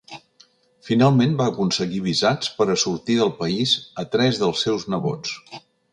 Finalment, 0.87 1.35
va 1.41 1.49
aconseguir 1.51 2.01
visats 2.07 2.49
per 2.61 2.67
a 2.71 2.77
sortir 2.85 3.19
del 3.21 3.33
país 3.43 3.75
a 4.05 4.07
tres 4.17 4.41
dels 4.45 4.65
seus 4.69 4.89
nebots. 4.95 5.37